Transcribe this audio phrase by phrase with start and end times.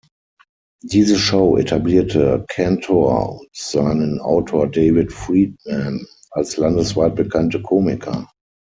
[0.83, 8.27] Diese Show etablierte Cantor und seinen Autor David Freedman als landesweit bekannte Komiker.